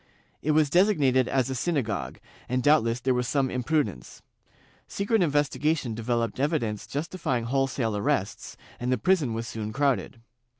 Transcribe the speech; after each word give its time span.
It 0.41 0.53
was 0.53 0.71
designated 0.71 1.27
as 1.27 1.51
a 1.51 1.53
syna 1.53 1.83
gogue, 1.83 2.17
and 2.49 2.63
doubtless 2.63 2.99
there 2.99 3.13
was 3.13 3.27
some 3.27 3.51
imprudence. 3.51 4.23
Secret 4.87 5.21
inves 5.21 5.47
tigation 5.55 5.93
developed 5.93 6.39
evidence 6.39 6.87
justifjdng 6.87 7.43
wholesale 7.43 7.95
arrests, 7.95 8.57
and 8.79 8.91
the 8.91 8.97
prison 8.97 9.35
was 9.35 9.47
soon 9.47 9.71
crowded. 9.71 10.19